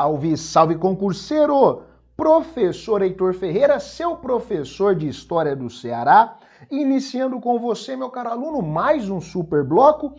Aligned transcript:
Salve, 0.00 0.34
salve 0.34 0.76
concurseiro! 0.76 1.82
Professor 2.16 3.02
Heitor 3.02 3.34
Ferreira, 3.34 3.78
seu 3.78 4.16
professor 4.16 4.94
de 4.94 5.06
História 5.06 5.54
do 5.54 5.68
Ceará, 5.68 6.38
iniciando 6.70 7.38
com 7.38 7.58
você, 7.58 7.94
meu 7.94 8.08
caro 8.08 8.30
aluno, 8.30 8.62
mais 8.62 9.10
um 9.10 9.20
super 9.20 9.62
bloco. 9.62 10.14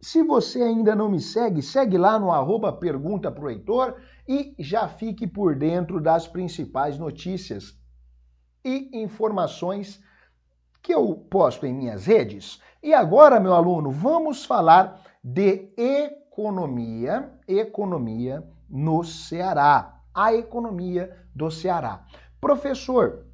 Se 0.00 0.22
você 0.22 0.62
ainda 0.62 0.96
não 0.96 1.10
me 1.10 1.20
segue, 1.20 1.60
segue 1.60 1.98
lá 1.98 2.18
no 2.18 2.32
arroba 2.32 2.72
Pergunta 2.72 3.30
pro 3.30 3.50
Heitor 3.50 3.96
e 4.26 4.54
já 4.58 4.88
fique 4.88 5.26
por 5.26 5.54
dentro 5.54 6.00
das 6.00 6.26
principais 6.26 6.98
notícias 6.98 7.78
e 8.64 9.02
informações 9.02 10.00
que 10.82 10.94
eu 10.94 11.14
posto 11.14 11.66
em 11.66 11.74
minhas 11.74 12.06
redes. 12.06 12.58
E 12.82 12.94
agora, 12.94 13.38
meu 13.38 13.52
aluno, 13.52 13.90
vamos 13.90 14.46
falar 14.46 14.98
de 15.22 15.74
economia, 15.76 17.30
economia 17.46 18.42
no 18.68 19.04
Ceará. 19.04 20.00
A 20.14 20.32
economia 20.34 21.14
do 21.34 21.50
Ceará. 21.50 22.04
Professor, 22.40 23.26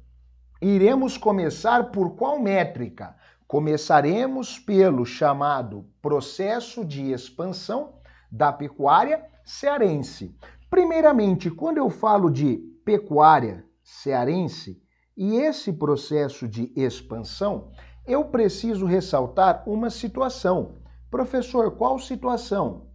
iremos 0.61 1.17
começar 1.17 1.91
por 1.91 2.15
qual 2.15 2.39
métrica? 2.39 3.15
Começaremos 3.47 4.59
pelo 4.59 5.05
chamado 5.05 5.85
processo 6.01 6.83
de 6.83 7.11
expansão 7.11 7.99
da 8.31 8.51
pecuária 8.51 9.23
cearense. 9.45 10.35
Primeiramente, 10.69 11.51
quando 11.51 11.77
eu 11.77 11.89
falo 11.89 12.29
de 12.29 12.57
pecuária 12.83 13.63
cearense 13.83 14.81
e 15.15 15.35
esse 15.35 15.71
processo 15.71 16.47
de 16.47 16.71
expansão, 16.75 17.71
eu 18.05 18.25
preciso 18.25 18.85
ressaltar 18.85 19.63
uma 19.67 19.89
situação. 19.89 20.75
Professor, 21.09 21.77
qual 21.77 21.99
situação? 21.99 22.87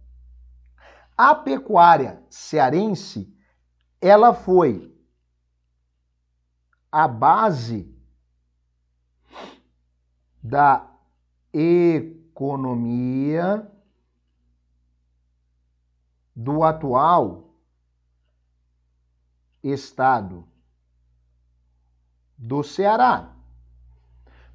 A 1.21 1.35
pecuária 1.35 2.23
cearense, 2.29 3.29
ela 3.99 4.33
foi 4.33 4.97
a 6.89 7.09
base 7.09 7.93
da 10.41 10.89
economia 11.51 13.69
do 16.33 16.63
atual 16.63 17.53
estado 19.61 20.47
do 22.37 22.63
Ceará. 22.63 23.35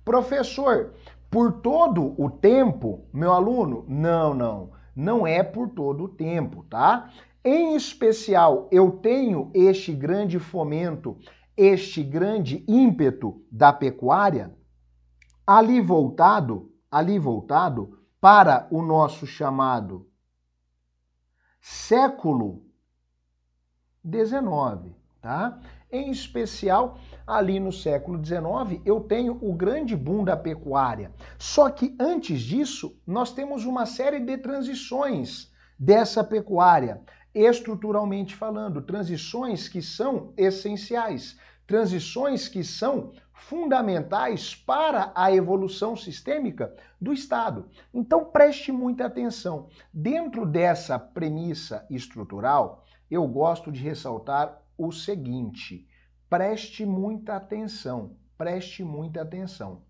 Professor, 0.02 0.94
por 1.30 1.60
todo 1.60 2.18
o 2.18 2.30
tempo, 2.30 3.06
meu 3.12 3.34
aluno? 3.34 3.84
Não, 3.86 4.32
não. 4.32 4.72
Não 4.94 5.26
é 5.26 5.42
por 5.42 5.70
todo 5.70 6.04
o 6.04 6.08
tempo, 6.08 6.64
tá? 6.64 7.10
Em 7.44 7.74
especial, 7.74 8.68
eu 8.70 8.92
tenho 8.92 9.50
este 9.52 9.92
grande 9.92 10.38
fomento, 10.38 11.18
este 11.56 12.02
grande 12.02 12.64
ímpeto 12.66 13.44
da 13.50 13.72
pecuária 13.72 14.54
ali 15.46 15.80
voltado, 15.80 16.72
ali 16.90 17.18
voltado 17.18 17.98
para 18.20 18.66
o 18.70 18.80
nosso 18.82 19.26
chamado 19.26 20.08
século 21.60 22.62
XIX, 24.02 24.94
tá? 25.20 25.60
Em 25.90 26.10
especial, 26.10 26.98
ali 27.26 27.58
no 27.58 27.72
século 27.72 28.22
XIX, 28.22 28.80
eu 28.84 29.00
tenho 29.00 29.38
o 29.40 29.52
grande 29.52 29.96
boom 29.96 30.24
da 30.24 30.36
pecuária. 30.36 31.12
Só 31.38 31.70
que 31.70 31.94
antes 31.98 32.40
disso, 32.40 32.96
nós 33.06 33.32
temos 33.32 33.64
uma 33.64 33.86
série 33.86 34.20
de 34.20 34.36
transições 34.38 35.50
dessa 35.78 36.22
pecuária, 36.22 37.00
estruturalmente 37.34 38.34
falando, 38.34 38.82
transições 38.82 39.68
que 39.68 39.82
são 39.82 40.32
essenciais, 40.36 41.38
transições 41.66 42.46
que 42.46 42.62
são 42.62 43.12
fundamentais 43.32 44.54
para 44.54 45.12
a 45.14 45.32
evolução 45.32 45.96
sistêmica 45.96 46.74
do 47.00 47.12
Estado. 47.12 47.68
Então 47.92 48.24
preste 48.24 48.70
muita 48.70 49.06
atenção. 49.06 49.68
Dentro 49.92 50.46
dessa 50.46 50.98
premissa 50.98 51.84
estrutural, 51.90 52.84
eu 53.10 53.26
gosto 53.26 53.70
de 53.72 53.82
ressaltar 53.82 54.62
o 54.78 54.92
seguinte: 54.92 55.86
preste 56.34 56.84
muita 56.84 57.36
atenção, 57.36 58.16
preste 58.36 58.82
muita 58.82 59.22
atenção. 59.22 59.84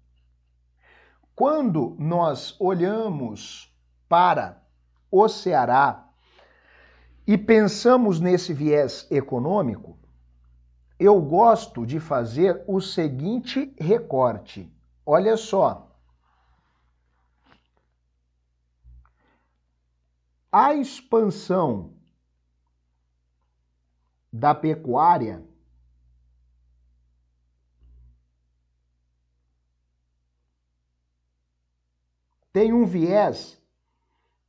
Quando 1.35 1.97
nós 1.99 2.55
olhamos 2.61 3.75
para 4.07 4.63
o 5.11 5.27
Ceará 5.27 6.07
e 7.27 7.39
pensamos 7.39 8.21
nesse 8.21 8.53
viés 8.53 9.11
econômico, 9.11 9.99
eu 10.99 11.19
gosto 11.19 11.87
de 11.87 11.99
fazer 11.99 12.63
o 12.67 12.79
seguinte 12.79 13.75
recorte. 13.81 14.71
Olha 15.07 15.39
só. 15.39 15.97
A 20.53 20.75
expansão 20.75 21.95
da 24.31 24.55
pecuária 24.55 25.43
tem 32.55 32.73
um 32.73 32.87
viés 32.87 33.61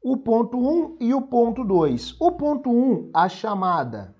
O 0.00 0.16
ponto 0.16 0.56
1 0.56 0.62
um 0.62 0.96
e 1.00 1.12
o 1.12 1.22
ponto 1.22 1.64
2. 1.64 2.20
O 2.20 2.32
ponto 2.32 2.70
1, 2.70 2.72
um, 2.72 3.10
a 3.12 3.28
chamada 3.28 4.16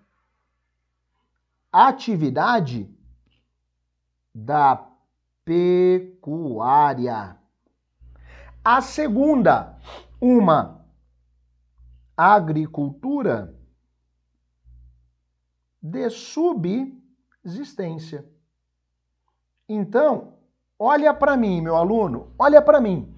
atividade 1.73 2.93
da 4.35 4.89
pecuária. 5.45 7.39
A 8.65 8.81
segunda, 8.81 9.79
uma 10.21 10.85
agricultura 12.17 13.58
de 15.91 16.11
subsistência. 16.11 18.25
Então, 19.69 20.35
olha 20.79 21.13
para 21.15 21.37
mim, 21.37 21.61
meu 21.61 21.77
aluno, 21.77 22.33
olha 22.39 22.63
para 22.63 22.81
mim. 22.81 23.13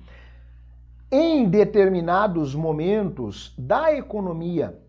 Em 1.10 1.48
determinados 1.48 2.54
momentos 2.54 3.54
da 3.58 3.92
economia 3.92 4.80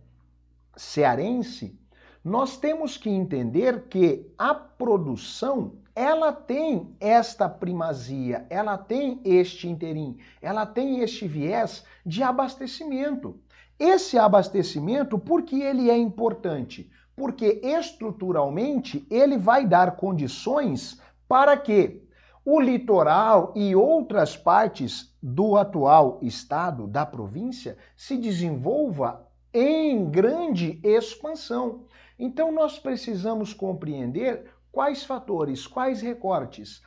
cearense, 0.76 1.80
nós 2.24 2.58
temos 2.58 2.98
que 2.98 3.10
entender 3.10 3.88
que 3.88 4.32
a 4.38 4.54
produção 4.54 5.82
ela 5.96 6.32
tem 6.32 6.96
esta 7.00 7.50
primazia, 7.50 8.46
ela 8.50 8.78
tem 8.78 9.20
este 9.26 9.68
interim, 9.68 10.18
ela 10.42 10.66
tem 10.66 11.00
este 11.00 11.28
viés 11.28 11.84
de 12.06 12.24
abastecimento. 12.24 13.40
Esse 13.78 14.18
abastecimento, 14.18 15.18
por 15.18 15.42
que 15.42 15.62
ele 15.62 15.90
é 15.90 15.98
importante? 15.98 16.90
Porque 17.22 17.62
estruturalmente 17.64 19.06
ele 19.12 19.38
vai 19.38 19.68
dar 19.68 19.96
condições 19.96 21.00
para 21.28 21.56
que 21.56 22.02
o 22.44 22.60
litoral 22.60 23.54
e 23.56 23.76
outras 23.76 24.36
partes 24.36 25.16
do 25.22 25.56
atual 25.56 26.18
estado, 26.24 26.88
da 26.88 27.06
província, 27.06 27.78
se 27.96 28.18
desenvolva 28.18 29.28
em 29.54 30.10
grande 30.10 30.80
expansão. 30.84 31.86
Então 32.18 32.52
nós 32.52 32.80
precisamos 32.80 33.54
compreender 33.54 34.52
Quais 34.72 35.04
fatores, 35.04 35.68
quais 35.68 36.02
recortes 36.02 36.82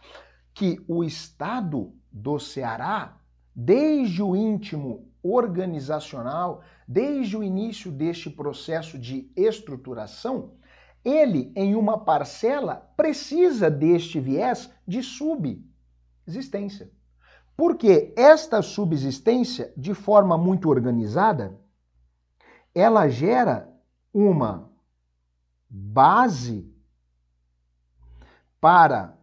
que 0.54 0.82
o 0.88 1.04
Estado 1.04 1.92
do 2.10 2.38
Ceará, 2.38 3.20
desde 3.54 4.22
o 4.22 4.34
íntimo 4.34 5.12
organizacional, 5.24 6.62
desde 6.86 7.36
o 7.36 7.42
início 7.42 7.90
deste 7.90 8.28
processo 8.28 8.98
de 8.98 9.32
estruturação, 9.34 10.52
ele, 11.02 11.50
em 11.56 11.74
uma 11.74 11.98
parcela, 12.04 12.92
precisa 12.96 13.70
deste 13.70 14.20
viés 14.20 14.70
de 14.86 15.02
subsistência. 15.02 16.90
Porque 17.56 18.12
esta 18.16 18.60
subsistência, 18.60 19.72
de 19.76 19.94
forma 19.94 20.36
muito 20.36 20.68
organizada, 20.68 21.58
ela 22.74 23.08
gera 23.08 23.72
uma 24.12 24.70
base 25.68 26.70
para 28.60 29.18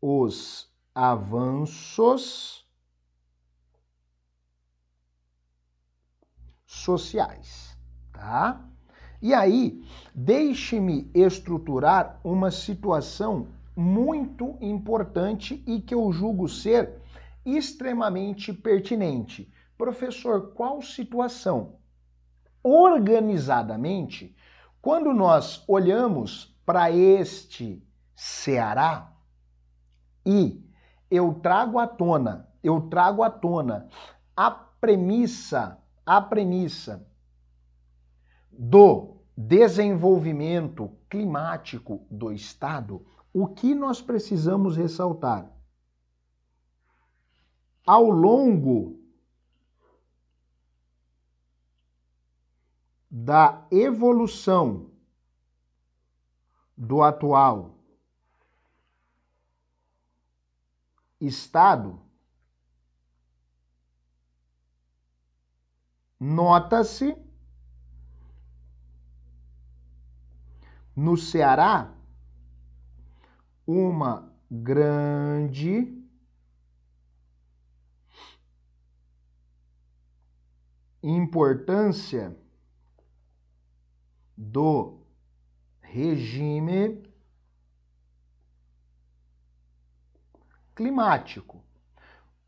os 0.00 0.70
avanços 0.94 2.59
sociais, 6.70 7.76
tá? 8.12 8.64
E 9.20 9.34
aí, 9.34 9.84
deixe-me 10.14 11.10
estruturar 11.12 12.20
uma 12.22 12.50
situação 12.50 13.48
muito 13.76 14.56
importante 14.60 15.62
e 15.66 15.80
que 15.80 15.92
eu 15.92 16.12
julgo 16.12 16.48
ser 16.48 17.02
extremamente 17.44 18.52
pertinente. 18.52 19.52
Professor, 19.76 20.52
qual 20.54 20.80
situação? 20.80 21.74
Organizadamente, 22.62 24.36
quando 24.80 25.12
nós 25.12 25.64
olhamos 25.66 26.56
para 26.64 26.90
este 26.92 27.84
Ceará 28.14 29.12
e 30.24 30.64
eu 31.10 31.34
trago 31.42 31.80
à 31.80 31.86
tona, 31.86 32.48
eu 32.62 32.82
trago 32.82 33.24
à 33.24 33.30
tona 33.30 33.88
a 34.36 34.50
premissa, 34.50 35.79
a 36.10 36.20
premissa 36.20 37.08
do 38.50 39.22
desenvolvimento 39.36 40.90
climático 41.08 42.04
do 42.10 42.32
Estado, 42.32 43.06
o 43.32 43.46
que 43.46 43.76
nós 43.76 44.02
precisamos 44.02 44.76
ressaltar? 44.76 45.48
Ao 47.86 48.10
longo 48.10 49.00
da 53.08 53.64
evolução 53.70 54.90
do 56.76 57.04
atual 57.04 57.78
Estado, 61.20 62.02
nota-se 66.20 67.16
no 70.94 71.16
Ceará 71.16 71.94
uma 73.66 74.30
grande 74.50 75.96
importância 81.02 82.36
do 84.36 85.00
regime 85.80 87.02
climático. 90.74 91.64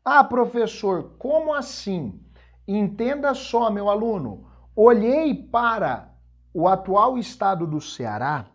Ah, 0.05 0.23
professor, 0.23 1.15
como 1.17 1.53
assim? 1.53 2.22
Entenda 2.67 3.33
só, 3.33 3.69
meu 3.69 3.89
aluno. 3.89 4.47
Olhei 4.75 5.35
para 5.35 6.13
o 6.53 6.67
atual 6.67 7.17
estado 7.17 7.67
do 7.67 7.81
Ceará, 7.81 8.45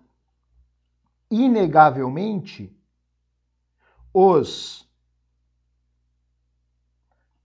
inegavelmente, 1.30 2.74
os 4.12 4.88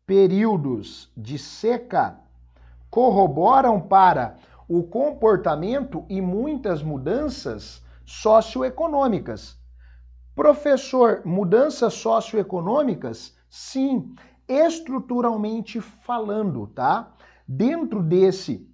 períodos 0.06 1.12
de 1.16 1.38
seca 1.38 2.20
corroboram 2.90 3.82
para 3.82 4.38
o 4.68 4.84
comportamento 4.84 6.06
e 6.08 6.22
muitas 6.22 6.82
mudanças 6.82 7.84
socioeconômicas. 8.06 9.58
Professor, 10.36 11.22
mudanças 11.26 11.94
socioeconômicas? 11.96 13.36
Sim, 13.50 14.16
estruturalmente 14.48 15.80
falando, 15.82 16.68
tá? 16.68 17.14
Dentro 17.48 18.02
desse 18.02 18.70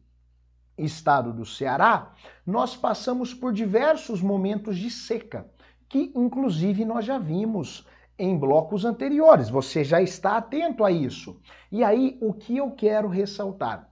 estado 0.78 1.34
do 1.34 1.46
Ceará, 1.46 2.14
nós 2.46 2.76
passamos 2.76 3.34
por 3.34 3.52
diversos 3.52 4.22
momentos 4.22 4.78
de 4.78 4.90
seca, 4.90 5.50
que 5.88 6.12
inclusive 6.16 6.86
nós 6.86 7.06
já 7.06 7.18
vimos 7.18 7.86
em 8.18 8.38
blocos 8.38 8.86
anteriores. 8.86 9.50
Você 9.50 9.84
já 9.84 10.02
está 10.02 10.38
atento 10.38 10.84
a 10.84 10.92
isso. 10.92 11.40
E 11.72 11.84
aí, 11.84 12.18
o 12.22 12.34
que 12.34 12.58
eu 12.58 12.72
quero 12.72 13.08
ressaltar? 13.08 13.90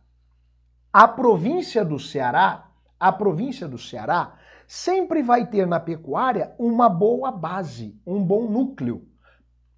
A 0.92 1.08
província 1.08 1.86
do 1.86 2.00
Ceará, 2.00 2.70
a 3.00 3.12
província 3.12 3.68
do 3.68 3.78
Ceará 3.78 4.36
sempre 4.68 5.24
vai 5.24 5.46
ter 5.46 5.66
na 5.66 5.80
pecuária 5.80 6.54
uma 6.60 6.90
boa 6.90 7.32
base, 7.32 8.00
um 8.06 8.24
bom 8.24 8.50
núcleo. 8.50 9.08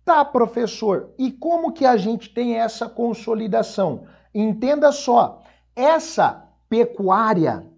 Tá, 0.10 0.26
professor, 0.26 1.14
e 1.20 1.32
como 1.32 1.72
que 1.72 1.86
a 1.86 1.96
gente 1.96 2.34
tem 2.34 2.56
essa 2.56 2.90
consolidação? 2.90 4.08
Entenda 4.34 4.92
só, 4.92 5.44
essa 5.76 6.52
pecuária 6.68 7.72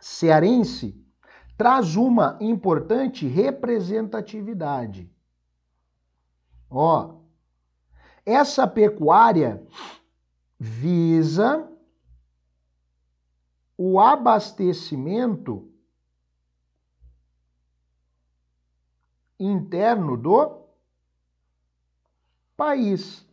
cearense 0.00 1.04
traz 1.58 1.96
uma 1.96 2.38
importante 2.40 3.26
representatividade. 3.26 5.10
Ó, 6.70 7.16
essa 8.24 8.64
pecuária 8.64 9.66
visa 10.60 11.68
o 13.76 13.98
abastecimento 13.98 15.68
interno 19.40 20.16
do 20.16 20.61
país. 22.56 23.26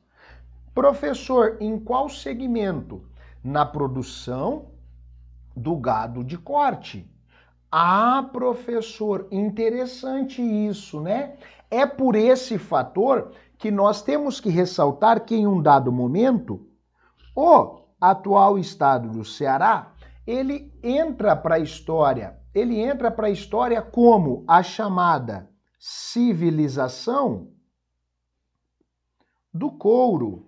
Professor, 0.74 1.58
em 1.60 1.80
qual 1.80 2.10
segmento? 2.10 3.10
na 3.44 3.66
produção 3.66 4.68
do 5.56 5.76
gado 5.76 6.24
de 6.24 6.38
corte. 6.38 7.10
Ah, 7.72 8.28
professor, 8.32 9.28
interessante 9.32 10.42
isso, 10.42 11.00
né? 11.00 11.36
É 11.70 11.86
por 11.86 12.16
esse 12.16 12.58
fator 12.58 13.32
que 13.58 13.70
nós 13.70 14.02
temos 14.02 14.40
que 14.40 14.50
ressaltar 14.50 15.24
que 15.26 15.36
em 15.36 15.46
um 15.46 15.62
dado 15.62 15.92
momento 15.92 16.66
o 17.36 17.82
atual 18.02 18.58
estado 18.58 19.10
do 19.10 19.24
Ceará, 19.24 19.94
ele 20.26 20.74
entra 20.82 21.36
para 21.36 21.56
a 21.56 21.60
história. 21.60 22.38
Ele 22.54 22.80
entra 22.80 23.12
para 23.12 23.28
a 23.28 23.32
história 23.32 23.82
como 23.82 24.44
a 24.48 24.64
chamada 24.64 25.50
civilização 25.78 27.50
do 29.54 29.72
couro. 29.72 30.48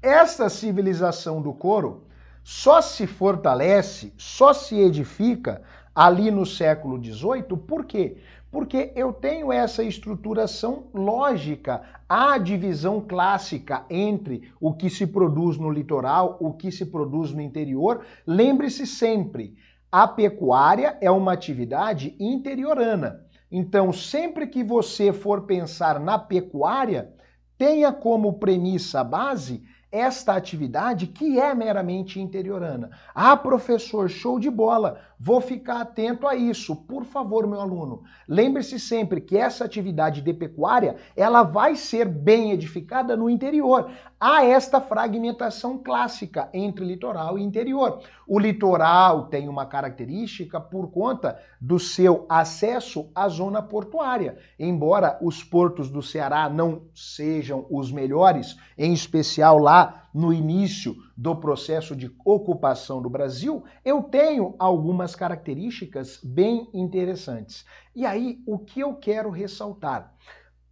Essa 0.00 0.48
civilização 0.48 1.42
do 1.42 1.52
couro 1.52 2.06
só 2.44 2.80
se 2.80 3.06
fortalece, 3.06 4.14
só 4.16 4.52
se 4.52 4.78
edifica 4.78 5.62
ali 5.94 6.30
no 6.30 6.46
século 6.46 7.02
XVIII, 7.02 7.56
por 7.66 7.84
quê? 7.84 8.18
Porque 8.50 8.92
eu 8.96 9.12
tenho 9.12 9.52
essa 9.52 9.82
estruturação 9.82 10.86
lógica, 10.94 11.82
a 12.08 12.38
divisão 12.38 13.00
clássica 13.00 13.84
entre 13.90 14.50
o 14.58 14.72
que 14.72 14.88
se 14.88 15.06
produz 15.06 15.58
no 15.58 15.70
litoral, 15.70 16.38
o 16.40 16.54
que 16.54 16.72
se 16.72 16.86
produz 16.86 17.32
no 17.32 17.42
interior. 17.42 18.06
Lembre-se 18.26 18.86
sempre, 18.86 19.56
a 19.92 20.08
pecuária 20.08 20.96
é 21.00 21.10
uma 21.10 21.32
atividade 21.32 22.16
interiorana. 22.18 23.27
Então, 23.50 23.92
sempre 23.92 24.46
que 24.46 24.62
você 24.62 25.12
for 25.12 25.42
pensar 25.42 25.98
na 25.98 26.18
pecuária, 26.18 27.12
tenha 27.56 27.92
como 27.92 28.38
premissa 28.38 29.02
base 29.02 29.64
esta 29.90 30.34
atividade 30.34 31.06
que 31.06 31.40
é 31.40 31.54
meramente 31.54 32.20
interiorana. 32.20 32.90
Ah, 33.14 33.36
professor, 33.36 34.08
show 34.08 34.38
de 34.38 34.50
bola, 34.50 35.00
vou 35.18 35.40
ficar 35.40 35.80
atento 35.80 36.26
a 36.26 36.36
isso. 36.36 36.76
Por 36.76 37.04
favor, 37.04 37.46
meu 37.46 37.60
aluno, 37.60 38.02
lembre-se 38.28 38.78
sempre 38.78 39.20
que 39.20 39.36
essa 39.36 39.64
atividade 39.64 40.20
de 40.20 40.32
pecuária, 40.32 40.96
ela 41.16 41.42
vai 41.42 41.74
ser 41.74 42.06
bem 42.06 42.52
edificada 42.52 43.16
no 43.16 43.28
interior. 43.28 43.90
Há 44.20 44.44
esta 44.44 44.80
fragmentação 44.80 45.78
clássica 45.78 46.48
entre 46.52 46.84
litoral 46.84 47.38
e 47.38 47.42
interior. 47.42 48.00
O 48.26 48.38
litoral 48.38 49.26
tem 49.26 49.48
uma 49.48 49.66
característica 49.66 50.60
por 50.60 50.90
conta 50.90 51.38
do 51.60 51.78
seu 51.78 52.26
acesso 52.28 53.10
à 53.14 53.28
zona 53.28 53.62
portuária. 53.62 54.36
Embora 54.58 55.18
os 55.22 55.42
portos 55.42 55.90
do 55.90 56.02
Ceará 56.02 56.48
não 56.48 56.82
sejam 56.94 57.66
os 57.70 57.90
melhores, 57.92 58.56
em 58.76 58.92
especial 58.92 59.58
lá 59.58 60.07
no 60.12 60.32
início 60.32 60.96
do 61.16 61.36
processo 61.36 61.94
de 61.94 62.14
ocupação 62.24 63.02
do 63.02 63.10
Brasil, 63.10 63.64
eu 63.84 64.02
tenho 64.02 64.54
algumas 64.58 65.14
características 65.14 66.20
bem 66.22 66.68
interessantes. 66.72 67.64
E 67.94 68.06
aí, 68.06 68.42
o 68.46 68.58
que 68.58 68.80
eu 68.80 68.94
quero 68.94 69.30
ressaltar? 69.30 70.14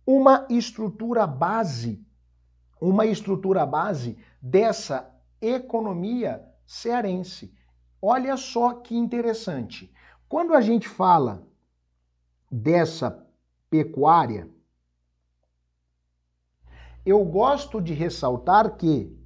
Uma 0.06 0.46
estrutura 0.48 1.26
base, 1.26 2.04
uma 2.80 3.06
estrutura 3.06 3.66
base 3.66 4.16
dessa 4.40 5.12
economia 5.40 6.44
cearense. 6.66 7.54
Olha 8.00 8.36
só 8.36 8.74
que 8.74 8.96
interessante. 8.96 9.92
Quando 10.28 10.54
a 10.54 10.60
gente 10.60 10.88
fala 10.88 11.46
dessa 12.50 13.26
pecuária, 13.68 14.48
eu 17.04 17.24
gosto 17.24 17.80
de 17.80 17.94
ressaltar 17.94 18.76
que, 18.76 19.16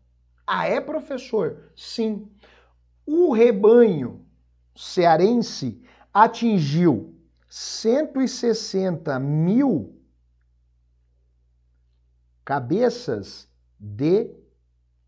Ah, 0.45 0.67
é, 0.67 0.79
professor? 0.79 1.71
Sim. 1.75 2.29
O 3.05 3.31
rebanho 3.33 4.25
cearense 4.75 5.81
atingiu 6.13 7.15
160 7.49 9.19
mil 9.19 10.01
cabeças 12.45 13.49
de 13.79 14.33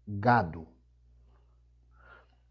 gado. 0.07 0.67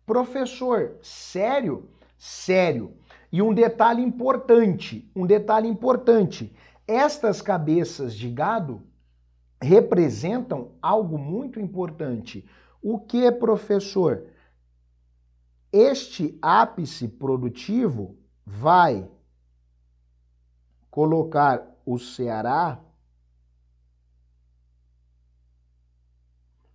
Professor, 0.04 0.96
sério? 1.02 1.88
Sério. 2.18 2.96
E 3.30 3.40
um 3.40 3.54
detalhe 3.54 4.02
importante, 4.02 5.10
um 5.16 5.26
detalhe 5.26 5.68
importante. 5.68 6.54
Estas 6.92 7.40
cabeças 7.40 8.14
de 8.14 8.28
gado 8.28 8.82
representam 9.62 10.76
algo 10.82 11.16
muito 11.16 11.58
importante. 11.58 12.46
O 12.82 13.00
que, 13.00 13.32
professor? 13.32 14.26
Este 15.72 16.38
ápice 16.42 17.08
produtivo 17.08 18.18
vai 18.44 19.10
colocar 20.90 21.66
o 21.86 21.98
Ceará 21.98 22.78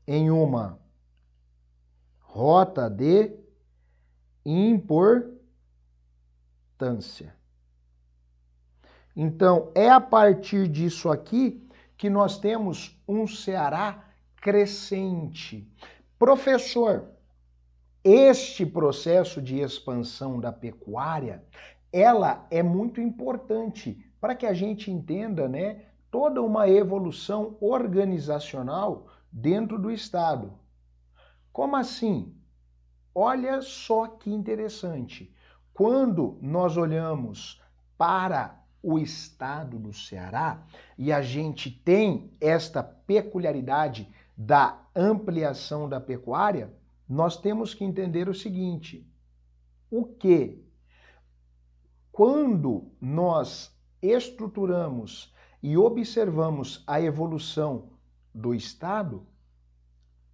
em 0.08 0.32
uma 0.32 0.80
rota 2.22 2.90
de 2.90 3.38
importância. 4.44 5.38
Então, 9.20 9.72
é 9.74 9.90
a 9.90 10.00
partir 10.00 10.68
disso 10.68 11.10
aqui 11.10 11.68
que 11.98 12.08
nós 12.08 12.38
temos 12.38 13.02
um 13.08 13.26
Ceará 13.26 14.06
crescente. 14.40 15.68
Professor, 16.20 17.10
este 18.04 18.64
processo 18.64 19.42
de 19.42 19.60
expansão 19.60 20.40
da 20.40 20.52
pecuária, 20.54 21.44
ela 21.92 22.46
é 22.52 22.62
muito 22.62 23.02
importante 23.02 24.06
para 24.22 24.36
que 24.36 24.46
a 24.46 24.54
gente 24.54 24.92
entenda, 24.92 25.50
né, 25.50 25.86
toda 26.12 26.40
uma 26.40 26.70
evolução 26.70 27.58
organizacional 27.60 29.08
dentro 29.32 29.80
do 29.80 29.90
estado. 29.90 30.54
Como 31.52 31.76
assim? 31.76 32.36
Olha 33.16 33.64
só 33.64 34.06
que 34.06 34.30
interessante. 34.30 35.34
Quando 35.74 36.38
nós 36.40 36.78
olhamos 36.78 37.60
para 37.98 38.57
o 38.82 39.00
estado 39.00 39.80
do 39.80 39.94
Ceará 39.94 40.64
e 40.98 41.12
a 41.12 41.22
gente 41.22 41.70
tem 41.72 42.32
esta 42.40 42.84
peculiaridade 42.84 44.10
da 44.38 44.82
ampliação 44.96 45.90
da 45.90 46.00
pecuária, 46.00 46.74
nós 47.08 47.38
temos 47.38 47.74
que 47.74 47.84
entender 47.84 48.30
o 48.30 48.34
seguinte: 48.34 49.10
o 49.90 50.06
que 50.06 50.64
quando 52.12 52.92
nós 53.00 53.72
estruturamos 54.02 55.34
e 55.62 55.78
observamos 55.78 56.84
a 56.88 57.02
evolução 57.02 57.92
do 58.34 58.54
estado, 58.54 59.26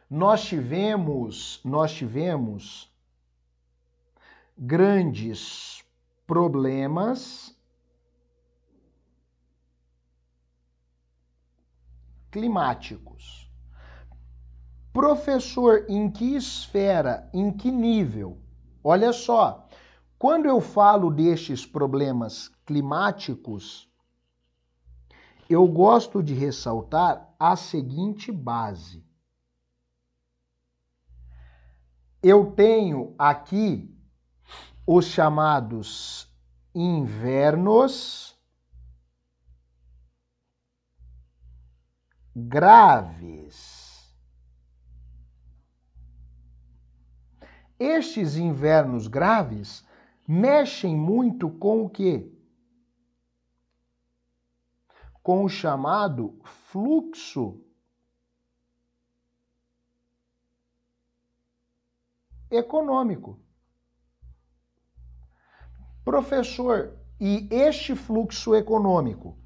nós 0.10 0.46
tivemos, 0.46 1.60
nós 1.66 1.92
tivemos 1.92 2.90
grandes 4.58 5.84
problemas 6.28 7.54
climáticos. 12.30 13.50
Professor, 14.94 15.86
em 15.90 16.12
que 16.12 16.36
esfera, 16.36 17.28
em 17.34 17.52
que 17.52 17.72
nível? 17.72 18.38
Olha 18.84 19.12
só, 19.14 19.68
quando 20.18 20.46
eu 20.46 20.60
falo 20.60 21.10
destes 21.10 21.66
problemas 21.66 22.50
climáticos, 22.66 23.89
eu 25.50 25.68
gosto 25.68 26.22
de 26.22 26.34
ressaltar 26.34 27.34
a 27.40 27.56
seguinte 27.56 28.32
base. 28.32 29.10
eu 32.22 32.52
tenho 32.52 33.16
aqui 33.18 33.96
os 34.86 35.06
chamados 35.06 36.28
invernos 36.76 38.38
graves. 42.36 43.88
Estes 47.80 48.36
invernos 48.36 49.08
graves 49.08 49.86
mexem 50.28 50.96
muito 50.96 51.50
com 51.50 51.86
o 51.86 51.90
quê? 51.90 52.30
Com 55.30 55.44
o 55.44 55.48
chamado 55.48 56.40
fluxo 56.44 57.62
econômico. 62.50 63.40
Professor, 66.04 66.98
e 67.22 67.48
este 67.52 67.94
fluxo 67.96 68.56
econômico, 68.56 69.38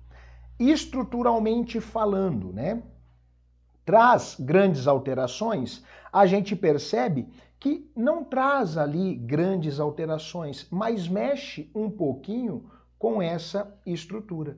estruturalmente 0.58 1.82
falando, 1.82 2.54
né, 2.54 2.82
traz 3.84 4.38
grandes 4.40 4.88
alterações, 4.88 5.84
a 6.14 6.26
gente 6.26 6.56
percebe 6.56 7.28
que 7.60 7.92
não 7.94 8.24
traz 8.24 8.78
ali 8.78 9.16
grandes 9.16 9.82
alterações, 9.82 10.66
mas 10.72 11.10
mexe 11.10 11.70
um 11.76 11.92
pouquinho 11.92 12.72
com 12.98 13.22
essa 13.22 13.78
estrutura. 13.86 14.58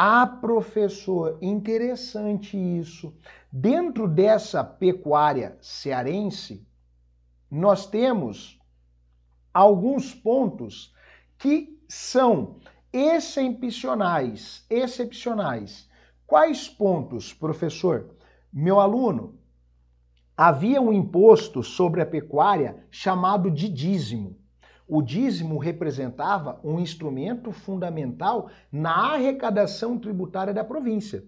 Ah, 0.00 0.28
professor, 0.28 1.38
interessante 1.42 2.56
isso. 2.56 3.12
Dentro 3.50 4.06
dessa 4.06 4.62
pecuária 4.62 5.58
cearense, 5.60 6.64
nós 7.50 7.84
temos 7.84 8.60
alguns 9.52 10.14
pontos 10.14 10.94
que 11.36 11.82
são 11.88 12.60
excepcionais, 12.92 14.64
excepcionais. 14.70 15.90
Quais 16.24 16.68
pontos, 16.68 17.34
professor? 17.34 18.14
Meu 18.52 18.78
aluno, 18.78 19.36
havia 20.36 20.80
um 20.80 20.92
imposto 20.92 21.60
sobre 21.60 22.00
a 22.00 22.06
pecuária 22.06 22.86
chamado 22.88 23.50
de 23.50 23.68
dízimo. 23.68 24.37
O 24.88 25.02
dízimo 25.02 25.58
representava 25.58 26.58
um 26.64 26.80
instrumento 26.80 27.52
fundamental 27.52 28.48
na 28.72 29.12
arrecadação 29.12 29.98
tributária 29.98 30.54
da 30.54 30.64
província, 30.64 31.22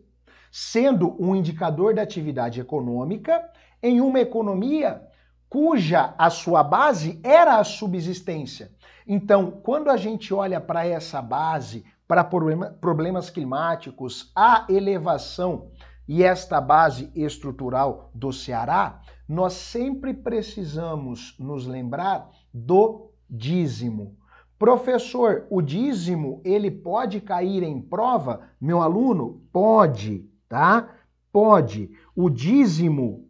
sendo 0.50 1.14
um 1.23 1.37
indicador 1.37 1.95
da 1.95 2.00
atividade 2.00 2.59
econômica 2.59 3.45
em 3.83 4.00
uma 4.00 4.19
economia 4.19 5.02
cuja 5.50 6.14
a 6.17 6.31
sua 6.31 6.62
base 6.62 7.21
era 7.25 7.59
a 7.59 7.64
subsistência. 7.64 8.71
Então, 9.07 9.50
quando 9.50 9.90
a 9.90 9.97
gente 9.97 10.33
olha 10.33 10.61
para 10.61 10.87
essa 10.87 11.21
base, 11.21 11.85
para 12.07 12.23
problema, 12.23 12.71
problemas 12.81 13.29
climáticos, 13.29 14.31
a 14.35 14.64
elevação 14.71 15.71
e 16.07 16.23
esta 16.23 16.61
base 16.61 17.11
estrutural 17.14 18.11
do 18.14 18.33
Ceará, 18.33 19.00
nós 19.29 19.55
sempre 19.55 20.14
precisamos 20.14 21.37
nos 21.38 21.67
lembrar 21.67 22.31
do 22.55 23.10
dízimo. 23.31 24.17
Professor, 24.59 25.47
o 25.49 25.63
dízimo, 25.63 26.43
ele 26.45 26.71
pode 26.71 27.21
cair 27.21 27.63
em 27.63 27.81
prova? 27.81 28.51
Meu 28.61 28.83
aluno, 28.83 29.43
pode, 29.53 30.29
tá? 30.49 30.97
Pode. 31.33 31.91
O 32.15 32.29
dízimo 32.29 33.27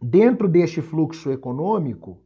dentro 0.00 0.48
deste 0.48 0.80
fluxo 0.80 1.30
econômico, 1.30 2.22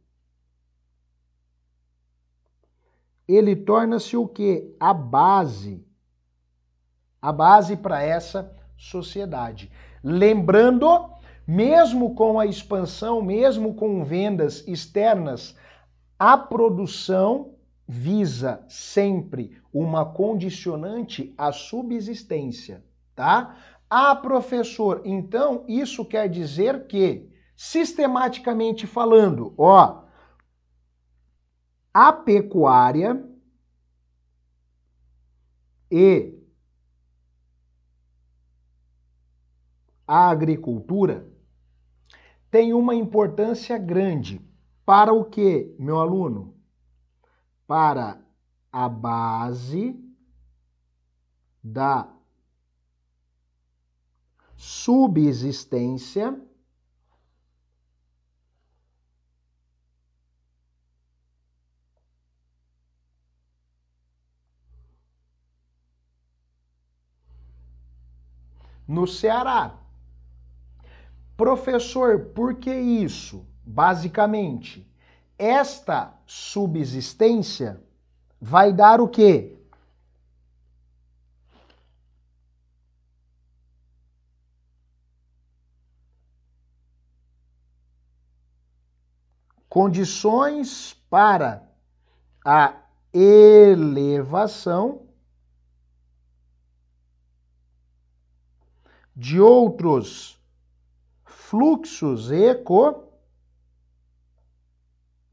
ele 3.27 3.55
torna-se 3.55 4.15
o 4.15 4.27
que? 4.27 4.73
A 4.79 4.93
base. 4.93 5.85
A 7.21 7.33
base 7.33 7.75
para 7.75 8.01
essa 8.01 8.55
sociedade. 8.77 9.71
Lembrando, 10.03 11.09
mesmo 11.45 12.15
com 12.15 12.39
a 12.39 12.45
expansão, 12.45 13.21
mesmo 13.21 13.73
com 13.73 14.05
vendas 14.05 14.63
externas, 14.67 15.57
a 16.17 16.37
produção 16.37 17.55
visa 17.87 18.63
sempre 18.67 19.61
uma 19.71 20.05
condicionante 20.05 21.33
à 21.37 21.51
subsistência, 21.51 22.83
tá? 23.13 23.57
Ah, 23.89 24.15
professor, 24.15 25.01
então 25.05 25.63
isso 25.67 26.03
quer 26.05 26.27
dizer 26.29 26.87
que 26.87 27.29
sistematicamente 27.55 28.87
falando, 28.87 29.53
ó, 29.57 30.03
a 31.93 32.11
pecuária 32.11 33.23
e 35.89 36.33
a 40.07 40.29
agricultura 40.29 41.29
tem 42.51 42.73
uma 42.73 42.95
importância 42.95 43.77
grande 43.77 44.44
para 44.85 45.11
o 45.11 45.25
que, 45.25 45.75
meu 45.79 45.99
aluno? 45.99 46.53
Para 47.65 48.21
a 48.71 48.87
base 48.87 49.99
da 51.63 52.07
subsistência 54.55 56.39
no 68.87 69.07
Ceará. 69.07 69.79
Professor, 71.35 72.27
por 72.27 72.55
que 72.55 72.73
isso? 72.73 73.45
Basicamente, 73.65 74.87
esta 75.37 76.13
subsistência 76.25 77.81
vai 78.39 78.71
dar 78.71 79.01
o 79.01 79.07
quê? 79.07 79.57
Condições 89.67 90.93
para 91.09 91.67
a 92.45 92.75
elevação 93.11 95.05
de 99.15 99.39
outros 99.41 100.39
fluxos 101.25 102.31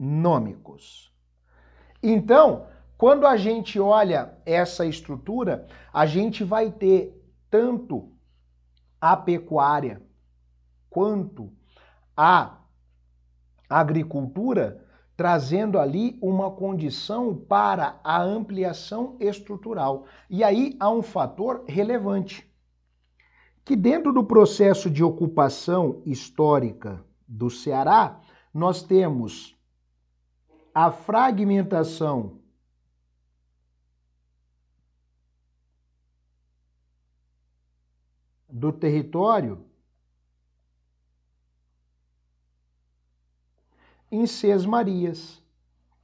econômicos. 0.03 1.13
Então, 2.03 2.67
quando 2.99 3.25
a 3.25 3.37
gente 3.37 3.79
olha 3.79 4.37
essa 4.45 4.85
estrutura, 4.85 5.67
a 5.93 6.05
gente 6.05 6.43
vai 6.43 6.71
ter 6.73 7.17
tanto 7.49 8.11
a 9.01 9.17
pecuária 9.17 10.03
quanto 10.91 11.53
a 12.17 12.59
agricultura 13.69 14.85
trazendo 15.17 15.79
ali 15.79 16.19
uma 16.21 16.51
condição 16.51 17.35
para 17.37 18.01
a 18.03 18.21
ampliação 18.21 19.17
estrutural. 19.21 20.05
E 20.29 20.43
aí 20.43 20.77
há 20.81 20.91
um 20.91 21.03
fator 21.03 21.65
relevante 21.69 22.51
que 23.65 23.77
dentro 23.77 24.13
do 24.13 24.25
processo 24.25 24.91
de 24.91 25.05
ocupação 25.05 26.03
histórica 26.05 27.05
do 27.29 27.49
Ceará, 27.49 28.21
nós 28.53 28.83
temos 28.83 29.57
a 30.75 30.91
fragmentação 30.91 32.41
do 38.49 38.73
território 38.73 39.65
em 44.11 44.25
Marias, 44.67 45.43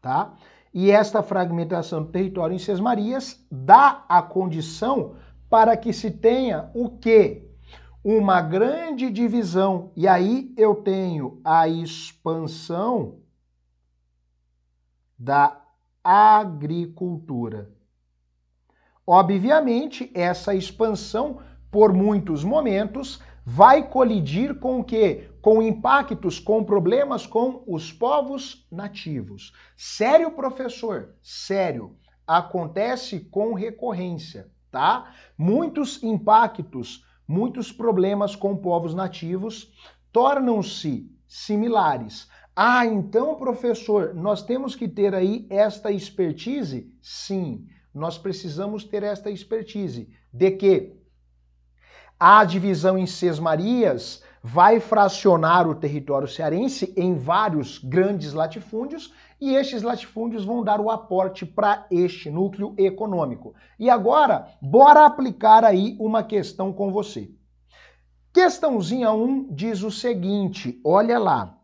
tá? 0.01 0.35
E 0.73 0.91
esta 0.91 1.23
fragmentação 1.23 2.03
do 2.05 2.11
território 2.11 2.57
em 2.57 2.81
Marias 2.81 3.45
dá 3.51 4.05
a 4.09 4.23
condição 4.23 5.17
para 5.49 5.77
que 5.77 5.93
se 5.93 6.11
tenha 6.11 6.71
o 6.75 6.99
quê? 6.99 7.49
uma 8.03 8.41
grande 8.41 9.11
divisão. 9.11 9.93
E 9.97 10.07
aí 10.07 10.53
eu 10.57 10.77
tenho 10.77 11.41
a 11.45 11.69
expansão 11.69 13.19
da 15.19 15.61
agricultura. 16.05 17.71
Obviamente, 19.07 20.11
essa 20.15 20.55
expansão, 20.55 21.41
por 21.71 21.93
muitos 21.93 22.45
momentos, 22.45 23.21
vai 23.45 23.89
colidir 23.89 24.59
com 24.59 24.81
o 24.81 24.85
quê? 24.85 25.31
Com 25.41 25.63
impactos, 25.63 26.39
com 26.39 26.63
problemas 26.63 27.27
com 27.27 27.65
os 27.67 27.91
povos 27.91 28.67
nativos. 28.71 29.55
Sério, 29.77 30.31
professor? 30.33 31.15
Sério. 31.23 31.97
Acontece 32.27 33.21
com 33.21 33.55
recorrência, 33.55 34.51
tá? 34.71 35.15
Muitos 35.37 36.03
impactos, 36.03 37.03
muitos 37.27 37.73
problemas 37.73 38.37
com 38.37 38.55
povos 38.55 38.95
nativos 38.95 39.73
tornam-se 40.13 41.11
similares. 41.27 42.29
Ah, 42.61 42.85
então, 42.85 43.37
professor, 43.37 44.13
nós 44.13 44.43
temos 44.43 44.75
que 44.75 44.89
ter 44.89 45.15
aí 45.15 45.47
esta 45.49 45.93
expertise? 45.93 46.93
Sim, 47.01 47.69
nós 47.95 48.19
precisamos 48.19 48.83
ter 48.83 49.05
esta 49.05 49.31
expertise. 49.31 50.09
De 50.33 50.51
que 50.51 50.97
a 52.19 52.45
divisão 52.45 52.99
em 52.99 53.07
Sesmarias 53.07 54.25
vai 54.43 54.81
fracionar 54.81 55.69
o 55.69 55.75
território 55.77 56.27
cearense 56.27 56.93
em 56.97 57.15
vários 57.15 57.79
grandes 57.79 58.33
latifúndios 58.33 59.15
e 59.41 59.55
estes 59.55 59.85
latifúndios 59.85 60.45
vão 60.45 60.65
dar 60.65 60.81
o 60.81 60.91
aporte 60.91 61.47
para 61.47 61.87
este 61.93 62.29
núcleo 62.29 62.75
econômico. 62.77 63.55
E 63.79 63.89
agora, 63.89 64.49
bora 64.61 65.07
aplicar 65.07 65.65
aí 65.65 65.97
uma 66.01 66.25
questão 66.25 66.73
com 66.73 66.91
você. 66.91 67.31
Questãozinha 68.35 69.13
1 69.13 69.55
diz 69.55 69.85
o 69.85 69.93
seguinte, 69.93 70.81
olha 70.85 71.21
lá. 71.21 71.58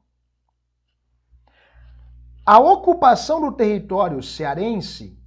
A 2.46 2.58
ocupação 2.58 3.40
do 3.40 3.52
território 3.52 4.22
cearense 4.22 5.18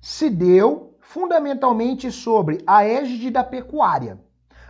se 0.00 0.28
deu 0.28 0.98
fundamentalmente 0.98 2.10
sobre 2.10 2.58
a 2.66 2.84
égide 2.84 3.30
da 3.30 3.44
pecuária. 3.44 4.18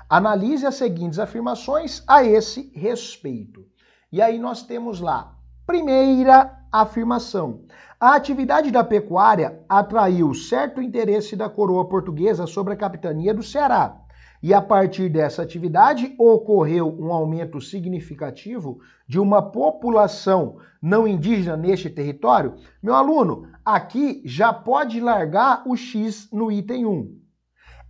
Analise 0.06 0.66
as 0.66 0.74
seguintes 0.74 1.18
afirmações 1.18 2.04
a 2.06 2.22
esse 2.22 2.70
respeito. 2.74 3.64
E 4.12 4.20
aí 4.20 4.38
nós 4.38 4.62
temos 4.62 5.00
lá, 5.00 5.38
primeira 5.66 6.54
afirmação. 6.70 7.64
A 7.98 8.14
atividade 8.14 8.70
da 8.70 8.84
pecuária 8.84 9.64
atraiu 9.66 10.34
certo 10.34 10.82
interesse 10.82 11.34
da 11.34 11.48
coroa 11.48 11.88
portuguesa 11.88 12.46
sobre 12.46 12.74
a 12.74 12.76
capitania 12.76 13.32
do 13.32 13.42
Ceará. 13.42 14.03
E 14.46 14.52
a 14.52 14.60
partir 14.60 15.08
dessa 15.08 15.40
atividade 15.40 16.14
ocorreu 16.18 16.94
um 17.00 17.10
aumento 17.14 17.62
significativo 17.62 18.78
de 19.08 19.18
uma 19.18 19.40
população 19.40 20.58
não 20.82 21.08
indígena 21.08 21.56
neste 21.56 21.88
território. 21.88 22.54
Meu 22.82 22.94
aluno, 22.94 23.48
aqui 23.64 24.20
já 24.22 24.52
pode 24.52 25.00
largar 25.00 25.62
o 25.66 25.74
X 25.74 26.28
no 26.30 26.52
item 26.52 26.84
1. 26.84 27.18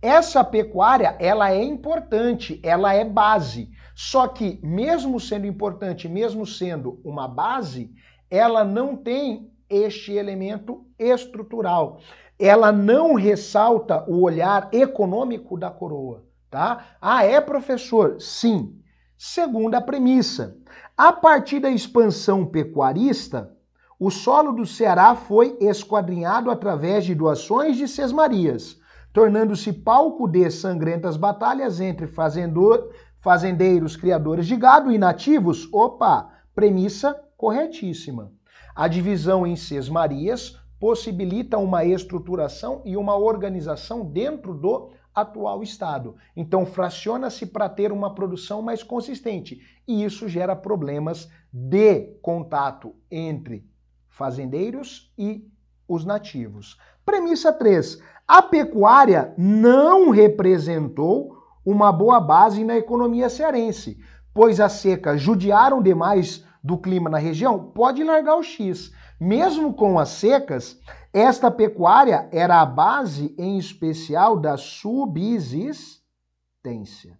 Essa 0.01 0.45
pecuária, 0.45 1.17
ela 1.19 1.51
é 1.51 1.61
importante, 1.61 2.57
ela 2.63 2.93
é 2.93 3.03
base. 3.03 3.69
Só 3.93 4.25
que, 4.25 4.57
mesmo 4.63 5.19
sendo 5.19 5.45
importante, 5.45 6.07
mesmo 6.07 6.45
sendo 6.45 7.01
uma 7.03 7.27
base, 7.27 7.91
ela 8.29 8.63
não 8.63 8.95
tem 8.95 9.51
este 9.69 10.13
elemento 10.13 10.85
estrutural. 10.97 11.99
Ela 12.39 12.71
não 12.71 13.13
ressalta 13.13 14.09
o 14.09 14.21
olhar 14.21 14.69
econômico 14.71 15.57
da 15.57 15.69
coroa, 15.69 16.23
tá? 16.49 16.85
Ah, 17.01 17.23
é 17.23 17.39
professor? 17.41 18.19
Sim. 18.19 18.79
Segunda 19.17 19.81
premissa. 19.81 20.57
A 20.97 21.11
partir 21.11 21.59
da 21.59 21.69
expansão 21.69 22.45
pecuarista, 22.45 23.51
o 23.99 24.09
solo 24.09 24.51
do 24.51 24.65
Ceará 24.65 25.15
foi 25.15 25.57
esquadrinhado 25.59 26.51
através 26.51 27.05
de 27.05 27.15
doações 27.15 27.77
de 27.77 27.87
sesmarias 27.87 28.79
tornando-se 29.15 29.71
palco 29.71 30.27
de 30.27 30.51
sangrentas 30.51 31.15
batalhas 31.15 31.79
entre 31.79 32.05
fazendor, 32.05 32.91
fazendeiros 33.21 33.95
criadores 33.95 34.45
de 34.45 34.57
gado 34.57 34.91
e 34.91 34.97
nativos. 34.97 35.69
Opa, 35.71 36.29
premissa 36.53 37.17
corretíssima. 37.37 38.33
A 38.75 38.89
divisão 38.89 39.47
em 39.47 39.55
sesmarias 39.55 40.59
possibilita 40.77 41.57
uma 41.57 41.85
estruturação 41.85 42.81
e 42.83 42.97
uma 42.97 43.15
organização 43.15 44.03
dentro 44.03 44.53
do 44.53 44.89
atual 45.15 45.63
estado. 45.63 46.15
Então 46.35 46.65
fraciona-se 46.65 47.45
para 47.45 47.69
ter 47.69 47.91
uma 47.91 48.13
produção 48.13 48.61
mais 48.61 48.83
consistente 48.83 49.61
e 49.87 50.03
isso 50.03 50.27
gera 50.27 50.55
problemas 50.55 51.29
de 51.51 52.17
contato 52.21 52.93
entre 53.09 53.65
fazendeiros 54.09 55.13
e 55.17 55.47
os 55.87 56.03
nativos. 56.03 56.77
Premissa 57.05 57.53
3. 57.53 58.01
A 58.27 58.41
pecuária 58.41 59.33
não 59.37 60.09
representou 60.09 61.37
uma 61.65 61.91
boa 61.91 62.19
base 62.19 62.63
na 62.63 62.75
economia 62.75 63.29
cearense, 63.29 63.99
pois 64.33 64.59
as 64.59 64.73
secas 64.73 65.21
judiaram 65.21 65.81
demais 65.81 66.45
do 66.63 66.77
clima 66.77 67.09
na 67.09 67.19
região. 67.19 67.71
Pode 67.71 68.03
largar 68.03 68.35
o 68.35 68.43
X. 68.43 68.91
Mesmo 69.19 69.73
com 69.73 69.99
as 69.99 70.09
secas, 70.09 70.79
esta 71.17 71.49
pecuária 71.49 72.27
era 72.29 72.61
a 72.61 72.65
base, 72.65 73.33
em 73.37 73.57
especial, 73.57 74.37
da 74.37 74.57
subsistência. 74.57 77.17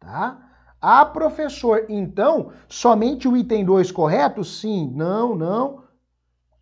Tá? 0.00 0.38
Ah, 0.80 1.04
professor, 1.04 1.84
então, 1.90 2.50
somente 2.66 3.28
o 3.28 3.36
item 3.36 3.62
2 3.62 3.92
correto? 3.92 4.42
Sim, 4.42 4.90
não, 4.94 5.36
não. 5.36 5.84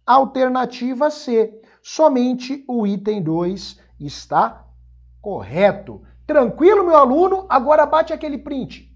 Alternativa 0.04 1.10
C 1.10 1.62
somente 1.80 2.64
o 2.66 2.84
item 2.84 3.22
2 3.22 3.78
está 4.00 4.66
correto. 5.22 6.02
Tranquilo, 6.26 6.84
meu 6.84 6.96
aluno? 6.96 7.46
Agora 7.48 7.86
bate 7.86 8.12
aquele 8.12 8.38
print. 8.38 8.92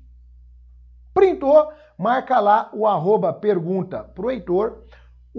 Printou, 1.14 1.70
marca 1.96 2.40
lá 2.40 2.70
o 2.74 2.88
arroba 2.88 3.32
pergunta 3.32 4.02
pro 4.02 4.32
Heitor, 4.32 4.82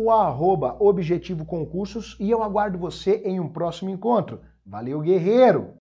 o 0.02 0.12
arroba 0.12 0.78
objetivo 0.80 1.44
concursos 1.44 2.16
e 2.20 2.30
eu 2.32 2.42
aguardo 2.42 2.78
você 2.78 3.22
em 3.26 3.40
um 3.40 3.50
próximo 3.50 3.90
encontro. 3.90 4.40
Valeu, 4.66 5.02
guerreiro! 5.02 5.80